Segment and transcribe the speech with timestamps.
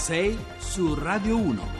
[0.00, 1.79] 6 su Radio 1.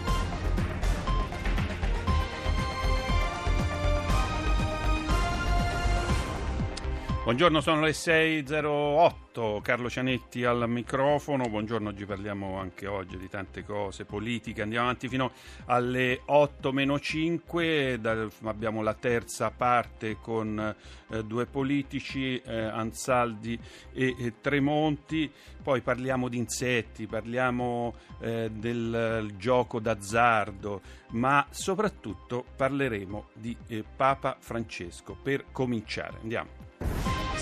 [7.30, 13.64] Buongiorno, sono le 6.08, Carlo Cianetti al microfono, buongiorno, oggi parliamo anche oggi di tante
[13.64, 15.30] cose politiche, andiamo avanti fino
[15.66, 18.00] alle 8 meno 5,
[18.42, 20.74] abbiamo la terza parte con
[21.08, 23.56] eh, due politici, eh, Ansaldi
[23.92, 25.30] e, e, Tremonti,
[25.62, 34.36] poi parliamo di insetti, parliamo eh, del gioco d'azzardo, ma soprattutto parleremo di eh, Papa
[34.40, 36.59] Francesco per cominciare, andiamo.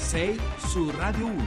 [0.09, 1.47] 6 su Radio 1.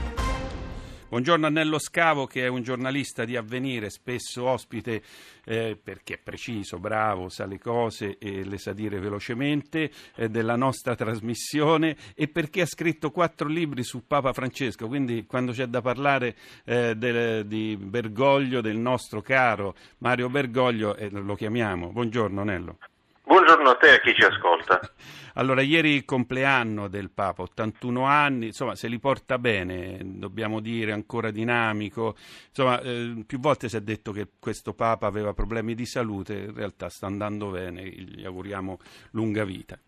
[1.08, 5.02] Buongiorno Annello Scavo che è un giornalista di avvenire, spesso ospite
[5.44, 10.54] eh, perché è preciso, bravo, sa le cose e le sa dire velocemente eh, della
[10.54, 15.80] nostra trasmissione e perché ha scritto quattro libri su Papa Francesco, quindi quando c'è da
[15.80, 21.90] parlare eh, del, di Bergoglio, del nostro caro Mario Bergoglio, eh, lo chiamiamo.
[21.90, 22.78] Buongiorno Nello.
[23.24, 24.80] Buongiorno a te e a chi ci ascolta.
[25.36, 30.92] Allora, ieri il compleanno del Papa, 81 anni, insomma, se li porta bene, dobbiamo dire,
[30.92, 32.16] ancora dinamico.
[32.48, 36.54] Insomma, eh, più volte si è detto che questo Papa aveva problemi di salute, in
[36.54, 38.76] realtà sta andando bene, gli auguriamo
[39.12, 39.78] lunga vita.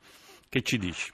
[0.49, 1.13] Che ci dici?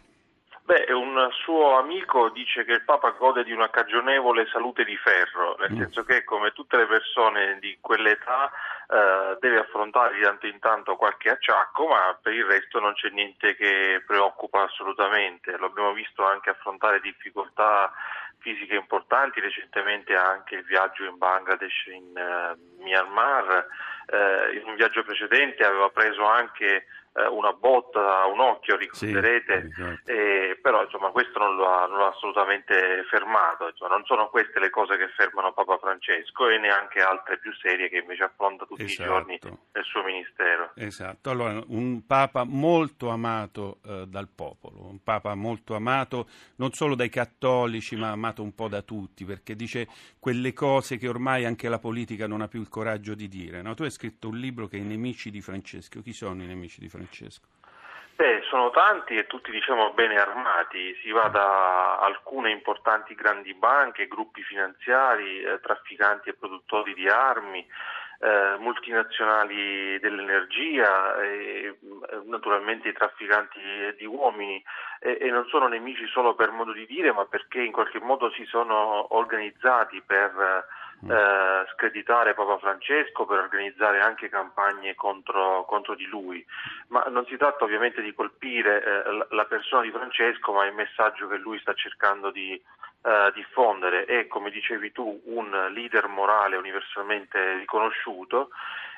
[0.63, 5.57] Beh, un suo amico dice che il Papa gode di una cagionevole salute di ferro,
[5.59, 5.77] nel mm.
[5.77, 8.53] senso che come tutte le persone di quell'età
[8.93, 13.11] eh, deve affrontare di tanto in tanto qualche acciacco, ma per il resto non c'è
[13.11, 15.57] niente che preoccupa assolutamente.
[15.57, 17.93] Lo abbiamo visto anche affrontare difficoltà
[18.39, 23.67] fisiche importanti, recentemente anche il viaggio in Bangladesh, in uh, Myanmar,
[24.07, 29.81] uh, in un viaggio precedente aveva preso anche una botta a un occhio, ricorderete, sì,
[29.83, 30.11] esatto.
[30.11, 34.29] eh, però insomma, questo non lo, ha, non lo ha assolutamente fermato, insomma, non sono
[34.29, 38.65] queste le cose che fermano Papa Francesco e neanche altre più serie che invece affronta
[38.65, 39.03] tutti esatto.
[39.03, 40.71] i giorni nel suo ministero.
[40.77, 46.95] Esatto, allora un Papa molto amato eh, dal popolo, un Papa molto amato non solo
[46.95, 49.89] dai cattolici ma amato un po' da tutti perché dice
[50.19, 53.63] quelle cose che ormai anche la politica non ha più il coraggio di dire.
[53.63, 53.75] No?
[53.75, 56.79] Tu hai scritto un libro che è I nemici di Francesco, chi sono i nemici
[56.79, 57.00] di Francesco?
[57.01, 57.47] Francesco?
[58.17, 64.09] Beh, sono tanti e tutti diciamo bene armati, si va da alcune importanti grandi banche,
[64.09, 67.67] gruppi finanziari, eh, trafficanti e produttori di armi,
[68.23, 71.79] eh, multinazionali dell'energia, eh,
[72.27, 73.59] naturalmente i trafficanti
[73.97, 74.63] di uomini
[74.99, 78.31] e, e, non sono nemici solo per modo di dire ma perché in qualche modo
[78.33, 80.80] si sono organizzati per Mm.
[81.09, 86.45] Eh, screditare Papa Francesco, per organizzare anche campagne contro, contro, di lui.
[86.89, 91.29] Ma non si tratta ovviamente di colpire eh, la persona di Francesco, ma il messaggio
[91.29, 94.05] che lui sta cercando di eh, diffondere.
[94.05, 98.51] È, come dicevi tu, un leader morale universalmente riconosciuto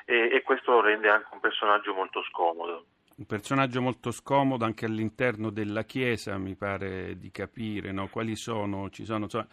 [0.05, 2.85] e, e questo lo rende anche un personaggio molto scomodo.
[3.15, 8.07] Un personaggio molto scomodo anche all'interno della Chiesa, mi pare di capire, no?
[8.07, 9.47] quali sono, ci sono, insomma,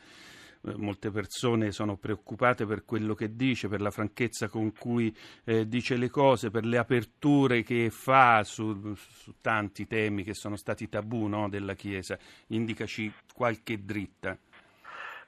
[0.66, 5.66] eh, molte persone sono preoccupate per quello che dice, per la franchezza con cui eh,
[5.66, 10.88] dice le cose, per le aperture che fa su, su tanti temi che sono stati
[10.88, 12.19] tabù no, della Chiesa.
[12.49, 14.37] Indicaci qualche dritta.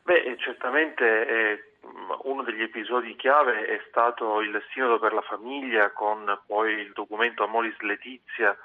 [0.02, 1.64] Beh, certamente eh,
[2.24, 7.44] uno degli episodi chiave è stato il Sinodo per la famiglia con poi il documento
[7.44, 8.56] Amoris Letizia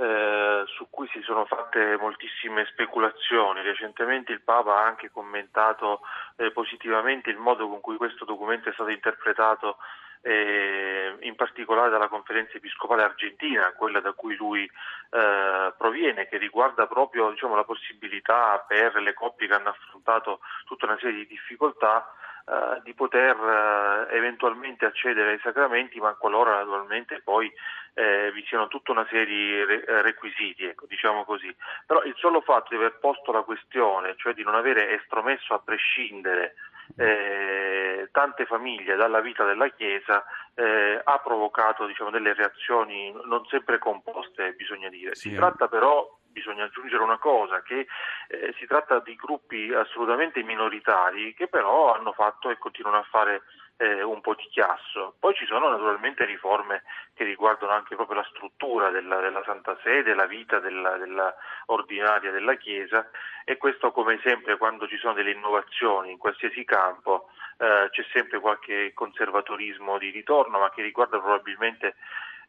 [0.00, 3.60] eh, su cui si sono fatte moltissime speculazioni.
[3.60, 6.00] Recentemente il Papa ha anche commentato
[6.36, 9.76] eh, positivamente il modo con cui questo documento è stato interpretato
[10.22, 16.86] eh, in particolare dalla conferenza episcopale argentina, quella da cui lui eh, proviene, che riguarda
[16.86, 22.10] proprio diciamo, la possibilità per le coppie che hanno affrontato tutta una serie di difficoltà
[22.50, 27.52] eh, di poter eh, eventualmente accedere ai sacramenti, ma qualora naturalmente poi
[27.94, 31.54] eh, vi siano tutta una serie di re- requisiti, ecco, diciamo così.
[31.86, 35.60] Però il solo fatto di aver posto la questione, cioè di non avere estromesso a
[35.60, 36.54] prescindere
[36.96, 40.24] eh, tante famiglie dalla vita della Chiesa
[40.54, 45.14] eh, ha provocato diciamo, delle reazioni non sempre composte, bisogna dire.
[45.14, 47.86] Sì, si tratta però bisogna aggiungere una cosa, che
[48.28, 53.42] eh, si tratta di gruppi assolutamente minoritari che però hanno fatto e continuano a fare
[53.80, 55.16] eh, un po' di chiasso.
[55.18, 56.82] Poi ci sono naturalmente riforme
[57.14, 61.34] che riguardano anche proprio la struttura della, della Santa Sede, la vita della, della
[61.66, 63.08] ordinaria della Chiesa
[63.44, 68.38] e questo come sempre quando ci sono delle innovazioni in qualsiasi campo eh, c'è sempre
[68.38, 71.96] qualche conservatorismo di ritorno ma che riguarda probabilmente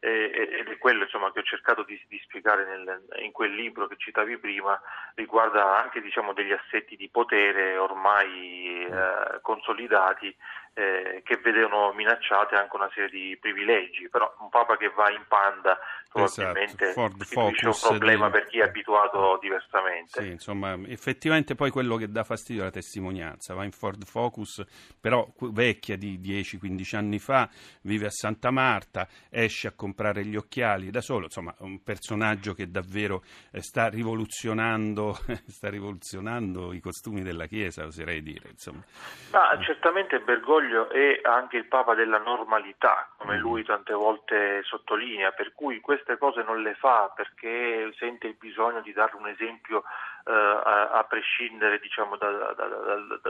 [0.04, 3.94] ed è quello insomma, che ho cercato di, di spiegare nel, in quel libro che
[3.96, 4.80] citavi prima,
[5.14, 10.34] riguarda anche diciamo, degli assetti di potere ormai eh, consolidati
[10.74, 15.24] eh, che vedono minacciate anche una serie di privilegi, però un Papa che va in
[15.28, 15.78] panda
[16.12, 18.32] probabilmente esatto, costituisce un problema di...
[18.32, 20.22] per chi è abituato diversamente.
[20.22, 24.64] Sì, insomma, effettivamente poi quello che dà fastidio è la testimonianza, va in Ford Focus,
[25.00, 27.48] però vecchia di 10-15 anni fa,
[27.82, 32.70] vive a Santa Marta, esce a comprare gli occhiali da solo, insomma, un personaggio che
[32.70, 35.16] davvero eh, sta rivoluzionando,
[35.48, 38.50] sta rivoluzionando i costumi della Chiesa, oserei dire.
[38.50, 38.82] Insomma.
[39.32, 43.40] Ma, certamente Bergoglio è anche il Papa della normalità, come mm.
[43.40, 48.80] lui tante volte sottolinea, per cui queste cose non le fa perché sente il bisogno
[48.80, 49.82] di dare un esempio
[50.24, 52.52] eh, a, a, prescindere diciamo, da, da,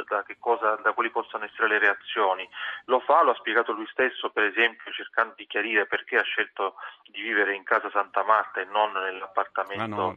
[0.09, 2.49] da, cosa, da, quali possano essere le reazioni.
[2.87, 6.75] Lo fa, lo ha spiegato lui stesso, per esempio, cercando di chiarire perché ha scelto
[7.11, 9.83] di vivere in casa Santa Marta e non nell'appartamento.
[9.83, 10.17] Ah, no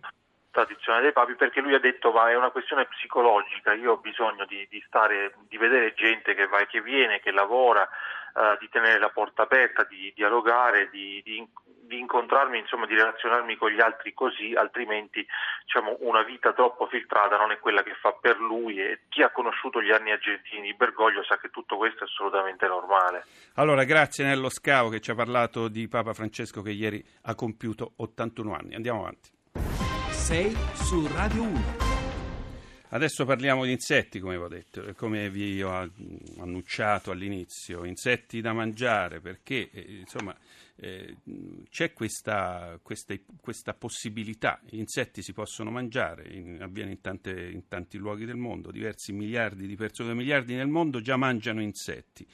[0.55, 4.45] tradizionale dei papi perché lui ha detto ma è una questione psicologica, io ho bisogno
[4.45, 8.69] di, di, stare, di vedere gente che va e che viene, che lavora, uh, di
[8.69, 11.45] tenere la porta aperta, di dialogare, di, di,
[11.81, 15.27] di incontrarmi, insomma, di relazionarmi con gli altri così, altrimenti
[15.65, 19.31] diciamo, una vita troppo filtrata non è quella che fa per lui e chi ha
[19.31, 23.25] conosciuto gli anni argentini di Bergoglio sa che tutto questo è assolutamente normale.
[23.55, 27.91] Allora, grazie Nello Scavo che ci ha parlato di Papa Francesco che ieri ha compiuto
[27.97, 28.75] 81 anni.
[28.75, 29.34] Andiamo avanti.
[30.25, 31.61] 6 su Radio 1.
[32.89, 35.69] Adesso parliamo di insetti, come vi ho detto, come vi ho
[36.39, 40.35] annunciato all'inizio, insetti da mangiare, perché eh, insomma
[40.77, 41.17] eh,
[41.69, 47.67] c'è questa, questa, questa, possibilità, gli insetti si possono mangiare, in, avviene in, tante, in,
[47.67, 52.25] tanti luoghi del mondo, diversi miliardi di persone, miliardi nel mondo già mangiano insetti.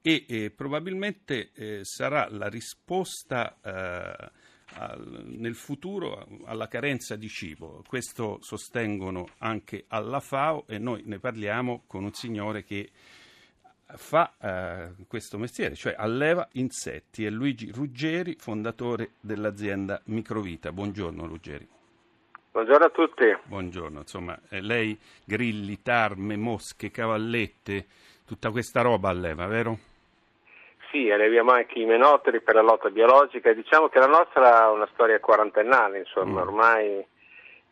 [0.00, 4.30] E eh, probabilmente eh, sarà la risposta eh,
[4.74, 7.82] al, nel futuro alla carenza di cibo.
[7.86, 12.90] Questo sostengono anche alla FAO e noi ne parliamo con un signore che
[13.96, 17.24] fa eh, questo mestiere, cioè alleva insetti.
[17.24, 20.72] È Luigi Ruggeri, fondatore dell'azienda Microvita.
[20.72, 21.68] Buongiorno Ruggeri.
[22.50, 23.24] Buongiorno a tutti.
[23.44, 27.86] Buongiorno, insomma, eh, lei grilli, tarme, mosche, cavallette,
[28.24, 29.78] tutta questa roba alleva, vero?
[30.90, 33.52] Sì, alleviamo anche i menoteri per la lotta biologica.
[33.52, 36.46] Diciamo che la nostra è una storia quarantennale, insomma, mm.
[36.46, 37.06] ormai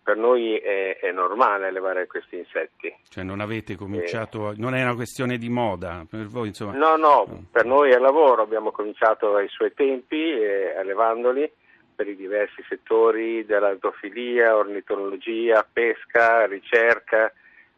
[0.02, 2.94] per noi è, è, normale allevare questi insetti.
[3.08, 4.54] Cioè non avete cominciato, eh.
[4.56, 6.76] non è una questione di moda per voi, insomma?
[6.76, 7.44] No, no, mm.
[7.50, 11.50] per noi è lavoro, abbiamo cominciato ai suoi tempi eh, allevandoli
[11.96, 17.32] per i diversi settori dell'antrofilia, ornitologia, pesca, ricerca,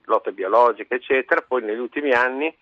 [0.05, 1.45] lotta biologica, eccetera.
[1.47, 2.55] Poi negli ultimi anni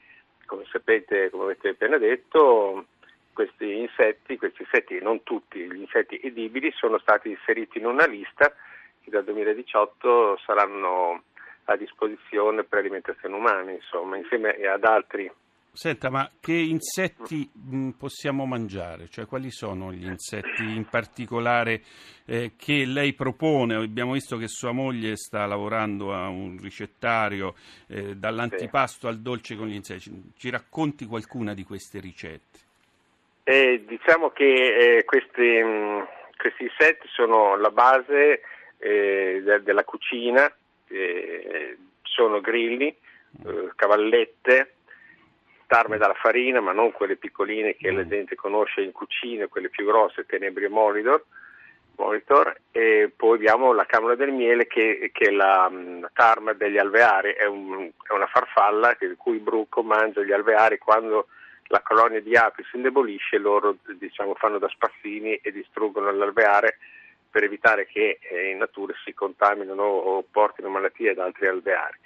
[0.47, 2.87] come sapete, come avete appena detto,
[3.33, 8.55] questi insetti, questi insetti, non tutti gli insetti edibili, sono stati inseriti in una lista
[9.03, 11.23] che dal 2018 saranno
[11.65, 15.31] a disposizione per alimentazione umana, insomma, insieme ad altri
[15.77, 19.09] Senta, ma che insetti mh, possiamo mangiare?
[19.09, 21.83] Cioè, quali sono gli insetti in particolare
[22.25, 23.75] eh, che lei propone?
[23.75, 27.57] Abbiamo visto che sua moglie sta lavorando a un ricettario
[27.89, 30.33] eh, dall'antipasto al dolce con gli insetti.
[30.35, 32.59] Ci racconti qualcuna di queste ricette?
[33.45, 36.09] Eh, diciamo che eh, questi, mh,
[36.39, 38.41] questi, insetti sono la base
[38.79, 40.51] eh, de- della cucina,
[40.89, 42.97] eh, sono grilli,
[43.75, 44.76] cavallette,
[45.67, 47.97] tarme dalla farina, ma non quelle piccoline che mm.
[47.97, 51.25] la gente conosce in cucina, quelle più grosse, tenebri e monitor,
[51.97, 56.53] monitor, e poi abbiamo la camera del miele che, che è la, mm, la tarma
[56.53, 61.29] degli alveari, è, un, è una farfalla il cui bruco mangia gli alveari quando
[61.69, 66.79] la colonia di api si indebolisce, loro diciamo, fanno da spazzini e distruggono l'alveare
[67.29, 71.99] per evitare che eh, in natura si contaminino o portino malattie ad altri alveari.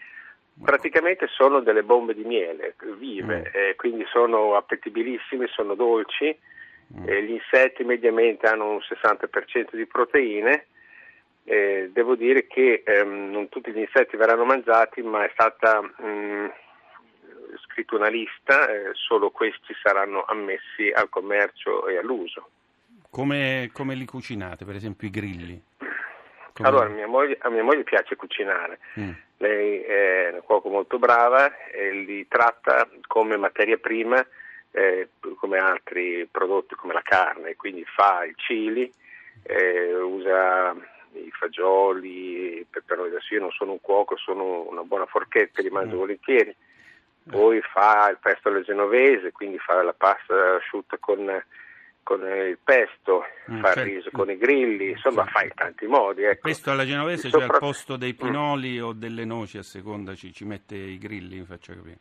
[0.62, 3.44] Praticamente sono delle bombe di miele vive, mm.
[3.52, 6.36] eh, quindi sono appetibilissime, sono dolci,
[6.94, 7.08] mm.
[7.08, 10.66] eh, gli insetti mediamente hanno un 60% di proteine.
[11.44, 16.06] Eh, devo dire che ehm, non tutti gli insetti verranno mangiati, ma è stata mh,
[16.06, 16.46] mm,
[17.66, 22.50] scritta una lista, eh, solo questi saranno ammessi al commercio e all'uso.
[23.10, 25.62] Come, come li cucinate, per esempio i grilli?
[26.60, 26.68] Come...
[26.68, 28.78] Allora, mia moglie, a mia moglie piace cucinare.
[28.98, 29.10] Mm.
[29.38, 34.24] Lei è una cuoco molto brava e li tratta come materia prima,
[34.72, 38.92] eh, come altri prodotti come la carne, quindi fa i chili,
[39.44, 40.76] eh, usa
[41.14, 43.08] i fagioli, i peperoni.
[43.08, 45.98] Adesso io non sono un cuoco, sono una buona forchetta, li mangio mm.
[45.98, 46.54] volentieri.
[47.28, 51.42] Poi fa il pesto alle genovese, quindi fa la pasta asciutta con
[52.02, 56.24] con il pesto, mm, fa il riso con i grilli, insomma fa in tanti modi.
[56.24, 56.48] Ecco.
[56.48, 58.22] Pesto alla genovese, cioè al posto dei mm.
[58.22, 58.84] pinoli mm.
[58.84, 61.98] o delle noci a seconda ci, ci mette i grilli, faccio capire.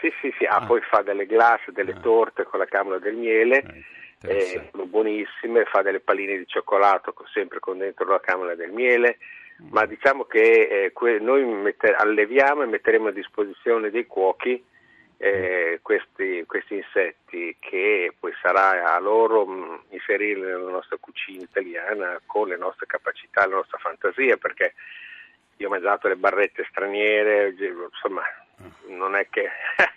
[0.00, 0.44] Sì, sì, sì.
[0.44, 0.66] Ah, ah.
[0.66, 2.00] poi fa delle glace, delle ah.
[2.00, 3.84] torte con la camera del miele.
[4.22, 9.18] Eh, sono buonissime, fa delle palline di cioccolato sempre con dentro la camera del miele,
[9.62, 9.68] mm.
[9.70, 14.64] ma diciamo che eh, que- noi metter- alleviamo e metteremo a disposizione dei cuochi
[15.18, 22.20] eh, questi, questi, insetti che poi sarà a loro mh, inserirli nella nostra cucina italiana
[22.26, 24.74] con le nostre capacità, la nostra fantasia, perché
[25.56, 28.22] io ho mangiato le barrette straniere, insomma
[28.88, 29.48] non è che,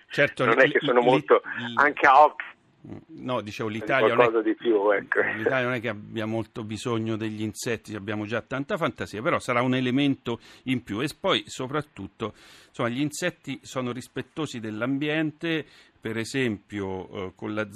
[0.09, 1.41] certo, non è che sono molto,
[1.75, 2.47] anche a occhio
[2.81, 5.19] No, dicevo l'Italia non, è, più, ecco.
[5.36, 9.62] l'Italia non è che abbia molto bisogno degli insetti, abbiamo già tanta fantasia, però sarà
[9.62, 12.33] un elemento in più e poi soprattutto
[12.67, 15.65] insomma, gli insetti sono rispettosi dell'ambiente,
[16.01, 17.68] per esempio eh,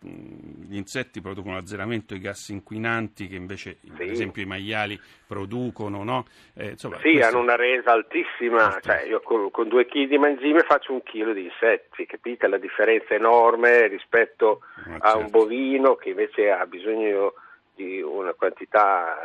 [0.00, 3.92] gli insetti producono azzeramento di gas inquinanti che invece sì.
[3.96, 6.26] per esempio i maiali producono, no?
[6.54, 7.26] eh, insomma, sì, questo...
[7.26, 11.32] hanno una resa altissima, cioè, io con, con due chili di mangime faccio un chilo
[11.32, 12.48] di insetti, capite?
[12.48, 15.18] La differenza enorme rispetto ah, a certo.
[15.18, 17.34] un bovino che invece ha bisogno
[17.74, 19.16] di una quantità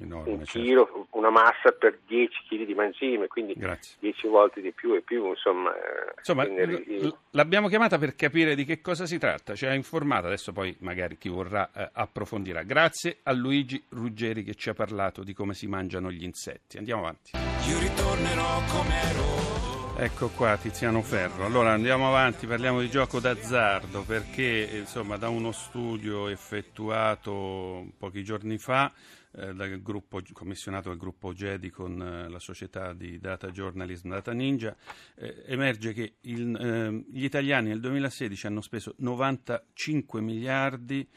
[0.00, 1.06] Enorme, un chilo, certo.
[1.18, 3.96] una massa per 10 kg di mangime, quindi Grazie.
[4.00, 5.74] 10 volte di più e più, insomma.
[5.74, 10.26] Eh, insomma l- l'abbiamo chiamata per capire di che cosa si tratta, ci ha informato,
[10.26, 12.62] adesso poi magari chi vorrà eh, approfondirà.
[12.62, 16.78] Grazie a Luigi Ruggeri che ci ha parlato di come si mangiano gli insetti.
[16.78, 17.32] Andiamo avanti.
[17.68, 19.58] Io ritornerò come ero.
[19.98, 21.44] Ecco qua Tiziano Ferro.
[21.44, 28.56] Allora andiamo avanti, parliamo di gioco d'azzardo perché insomma da uno studio effettuato pochi giorni
[28.56, 28.90] fa
[29.32, 34.32] eh, dal gruppo, commissionato dal gruppo Jedi con eh, la società di data journalism Data
[34.32, 34.76] Ninja,
[35.14, 41.08] eh, emerge che il, ehm, gli italiani nel 2016 hanno speso 95 miliardi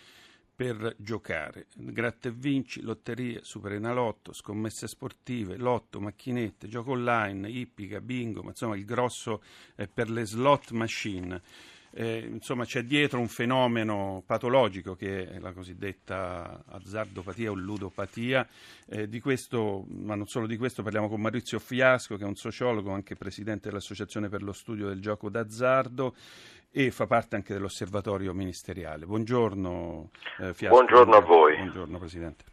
[0.56, 1.66] per giocare.
[1.76, 8.76] Gratta e vinci, lotterie, superenalotto, scommesse sportive, lotto, macchinette, gioco online, ippica, bingo, ma insomma
[8.76, 9.42] il grosso
[9.76, 11.42] è per le slot machine.
[11.96, 18.48] Eh, insomma c'è dietro un fenomeno patologico che è la cosiddetta azzardopatia o ludopatia,
[18.88, 22.36] eh, di questo, ma non solo di questo, parliamo con Maurizio Fiasco che è un
[22.36, 26.16] sociologo, anche presidente dell'Associazione per lo studio del gioco d'azzardo
[26.72, 29.06] e fa parte anche dell'osservatorio ministeriale.
[29.06, 30.10] Buongiorno
[30.40, 30.76] eh, Fiasco.
[30.76, 31.56] Buongiorno a voi.
[31.58, 32.46] Buongiorno Presidente.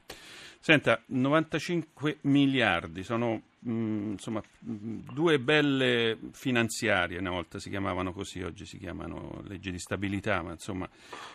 [0.58, 8.66] Senta, 95 miliardi sono mm, insomma due belle finanziarie, una volta si chiamavano così, oggi
[8.66, 10.88] si chiamano legge di stabilità, ma insomma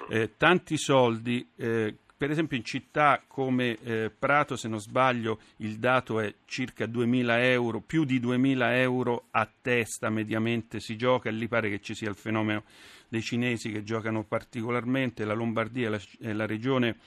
[0.10, 1.48] eh, tanti soldi.
[1.56, 6.86] Eh, per esempio in città come eh, Prato, se non sbaglio, il dato è circa
[6.86, 11.82] 2.000 euro, più di 2.000 euro a testa mediamente si gioca e lì pare che
[11.82, 12.64] ci sia il fenomeno
[13.10, 16.98] dei cinesi che giocano particolarmente, la Lombardia è la, è la regione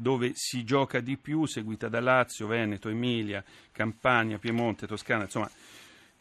[0.00, 5.50] dove si gioca di più, seguita da Lazio, Veneto, Emilia, Campania, Piemonte, Toscana, insomma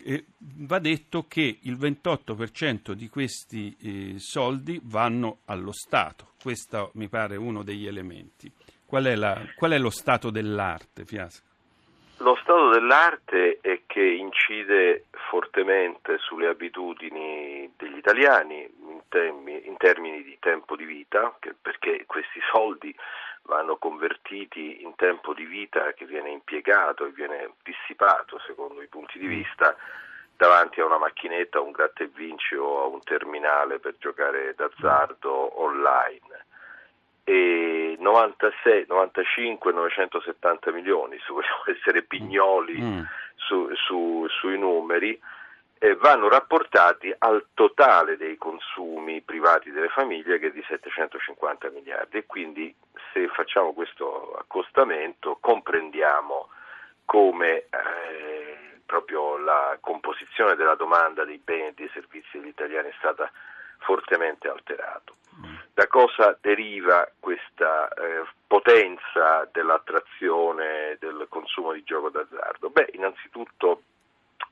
[0.03, 6.31] eh, va detto che il 28% di questi eh, soldi vanno allo Stato.
[6.41, 8.51] Questo mi pare uno degli elementi.
[8.86, 11.48] Qual è, la, qual è lo stato dell'arte, Fiasco?
[12.17, 20.24] Lo stato dell'arte è che incide fortemente sulle abitudini degli italiani in, termini, in termini
[20.24, 22.93] di tempo di vita, perché questi soldi
[23.50, 29.18] vanno convertiti in tempo di vita che viene impiegato e viene dissipato secondo i punti
[29.18, 29.29] di mm.
[29.29, 29.75] vista
[30.38, 34.53] davanti a una macchinetta, a un gratta e vinci o a un terminale per giocare
[34.56, 36.46] d'azzardo online.
[37.25, 43.01] E 96, 95, 970 milioni, se vogliamo essere pignoli mm.
[43.36, 45.20] su, su, sui numeri,
[45.79, 52.17] eh, vanno rapportati al totale dei consumi privati delle famiglie che è di 750 miliardi
[52.17, 52.75] e quindi
[53.13, 56.50] se facciamo questo accostamento comprendiamo
[57.05, 62.95] come eh, proprio la composizione della domanda dei beni e dei servizi degli italiani è
[62.98, 63.31] stata
[63.79, 65.13] fortemente alterata.
[65.74, 72.69] Da cosa deriva questa eh, potenza dell'attrazione del consumo di gioco d'azzardo?
[72.69, 73.83] Beh, innanzitutto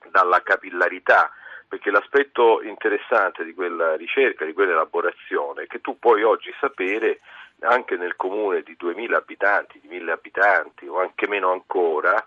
[0.10, 1.32] dalla capillarità,
[1.68, 7.20] perché l'aspetto interessante di quella ricerca, di quell'elaborazione, è che tu puoi oggi sapere
[7.62, 12.26] anche nel comune di 2.000 abitanti, di 1.000 abitanti o anche meno ancora,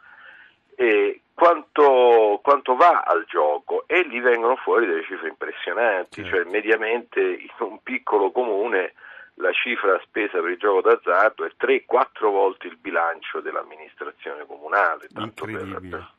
[0.74, 6.36] eh, quanto, quanto, va al gioco e lì vengono fuori delle cifre impressionanti, certo.
[6.36, 8.94] cioè mediamente in un piccolo comune
[9.34, 15.06] la cifra spesa per il gioco d'azzardo è 3-4 volte il bilancio dell'amministrazione comunale.
[15.16, 15.80] Incredibile.
[15.80, 16.10] Per,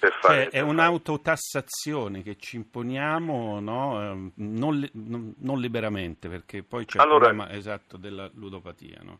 [0.00, 4.00] per fare, cioè, è un'autotassazione che ci imponiamo no?
[4.00, 9.00] Ehm, non, non, non, liberamente, perché poi c'è allora, il problema esatto della ludopatia.
[9.02, 9.18] No?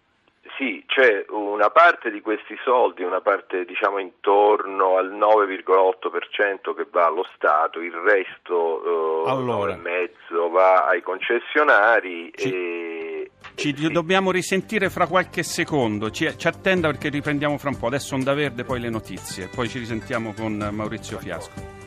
[0.57, 7.07] Sì, c'è una parte di questi soldi, una parte diciamo intorno al 9,8% che va
[7.07, 13.31] allo Stato, il resto eh, allora, 9,5% va ai concessionari Ci- e...
[13.61, 17.89] Ci dobbiamo risentire fra qualche secondo, ci, ci attenda perché riprendiamo fra un po'.
[17.89, 21.79] Adesso Onda Verde, poi le notizie, poi ci risentiamo con Maurizio Fiasco.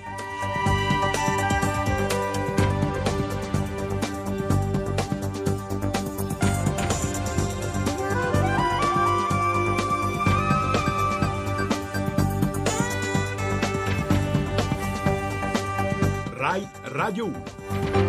[16.83, 18.02] Radio 1.